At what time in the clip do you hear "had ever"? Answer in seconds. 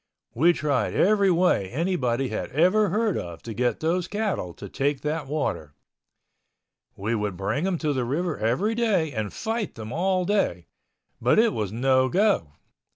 2.29-2.89